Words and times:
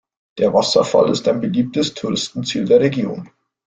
Der 0.39 0.51
Wasserfall 0.55 1.11
ist 1.11 1.27
ein 1.27 1.41
beliebtes 1.41 1.93
Touristenziel 1.93 2.65
der 2.65 2.79
Region. 2.79 3.29